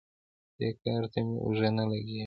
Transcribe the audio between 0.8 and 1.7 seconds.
کار ته مې اوږه